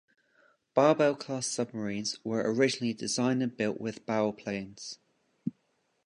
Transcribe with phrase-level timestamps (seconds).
[0.73, 4.97] "Barbel"-class submarines were originally designed and built with bow planes.